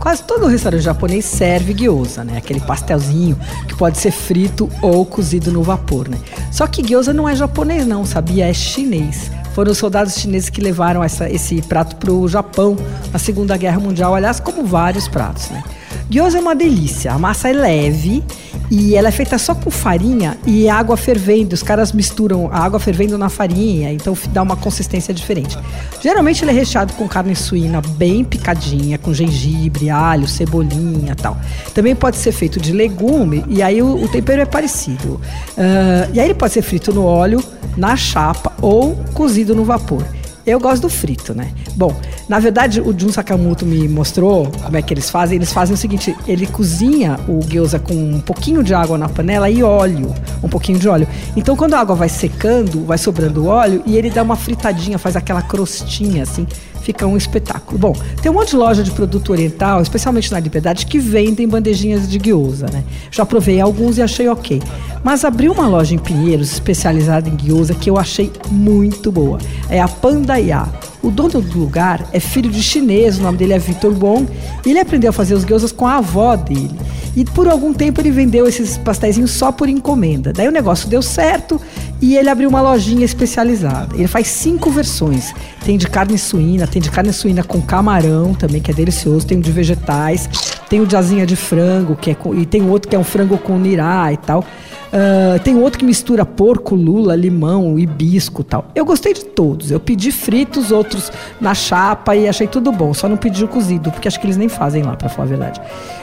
[0.00, 2.38] Quase todo restaurante japonês serve gyoza, né?
[2.38, 6.18] Aquele pastelzinho que pode ser frito ou cozido no vapor, né?
[6.50, 8.48] Só que gyoza não é japonês não, sabia?
[8.48, 9.30] É chinês.
[9.60, 12.78] Foram os soldados chineses que levaram essa, esse prato para o Japão
[13.12, 15.62] na Segunda Guerra Mundial, aliás, como vários pratos, né?
[16.08, 17.12] Gyoza é uma delícia.
[17.12, 18.24] A massa é leve
[18.70, 21.52] e ela é feita só com farinha e água fervendo.
[21.52, 25.58] Os caras misturam a água fervendo na farinha, então dá uma consistência diferente.
[26.00, 31.36] Geralmente ele é recheado com carne suína bem picadinha, com gengibre, alho, cebolinha tal.
[31.74, 35.20] Também pode ser feito de legume e aí o, o tempero é parecido.
[35.56, 37.44] Uh, e aí ele pode ser frito no óleo,
[37.76, 40.04] na chapa ou cozido no vapor.
[40.46, 41.52] Eu gosto do frito, né?
[41.76, 41.94] Bom,
[42.30, 45.34] na verdade, o Jun Sakamoto me mostrou como é que eles fazem.
[45.34, 49.50] Eles fazem o seguinte: ele cozinha o gyoza com um pouquinho de água na panela
[49.50, 51.08] e óleo, um pouquinho de óleo.
[51.34, 55.16] Então, quando a água vai secando, vai sobrando óleo e ele dá uma fritadinha, faz
[55.16, 56.46] aquela crostinha assim
[56.82, 57.78] fica um espetáculo.
[57.78, 62.08] Bom, tem um monte de loja de produto oriental, especialmente na Liberdade, que vendem bandejinhas
[62.08, 62.82] de gyoza, né?
[63.10, 64.62] Já provei alguns e achei ok.
[65.04, 69.38] Mas abriu uma loja em Pinheiros especializada em gyoza que eu achei muito boa.
[69.68, 70.66] É a Pandaiá.
[71.02, 74.28] O dono do lugar é filho de chinês, o nome dele é Victor Wong,
[74.64, 76.70] e ele aprendeu a fazer os gyozas com a avó dele.
[77.16, 80.32] E por algum tempo ele vendeu esses pastéis só por encomenda.
[80.32, 81.60] Daí o negócio deu certo
[82.00, 83.96] e ele abriu uma lojinha especializada.
[83.96, 85.34] Ele faz cinco versões.
[85.64, 89.26] Tem de carne suína, tem de carne suína com camarão também, que é delicioso.
[89.26, 90.28] Tem o de vegetais,
[90.68, 93.04] tem o de asinha de frango, que é com, e tem outro que é um
[93.04, 94.44] frango com nirá e tal.
[94.92, 98.66] Uh, tem outro que mistura porco, lula, limão, hibisco tal.
[98.74, 99.70] Eu gostei de todos.
[99.70, 102.92] Eu pedi fritos, outros na chapa e achei tudo bom.
[102.92, 105.28] Só não pedi o cozido, porque acho que eles nem fazem lá, para falar a
[105.28, 105.60] verdade.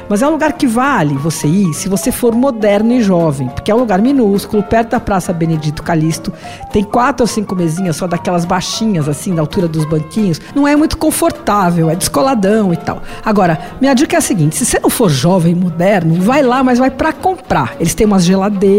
[0.08, 3.70] Mas é um lugar que vale você ir se você for moderno e jovem, porque
[3.70, 6.32] é um lugar minúsculo, perto da Praça Benedito Calixto.
[6.72, 10.40] Tem quatro ou cinco mesinhas só daquelas baixinhas, assim, da altura dos banquinhos.
[10.56, 13.02] Não é muito confortável, é descoladão e tal.
[13.26, 16.80] Agora, minha dica é a seguinte: se você não for jovem, moderno, vai lá, mas
[16.80, 17.76] vai para comprar.
[17.78, 18.77] Eles têm umas geladeiras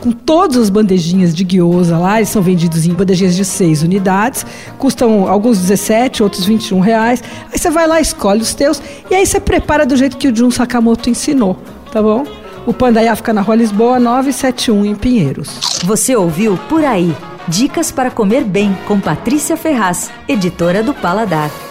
[0.00, 4.46] com todas as bandejinhas de gyoza lá, eles são vendidos em bandejinhas de 6 unidades,
[4.78, 7.22] custam alguns 17, outros 21 reais.
[7.52, 8.80] Aí você vai lá, escolhe os teus
[9.10, 11.56] e aí você prepara do jeito que o Jun Sakamoto ensinou,
[11.92, 12.24] tá bom?
[12.66, 15.60] O Pandaiá fica na Rua Lisboa 971 em Pinheiros.
[15.84, 17.14] Você ouviu Por Aí.
[17.46, 21.65] Dicas para comer bem com Patrícia Ferraz, editora do Paladar.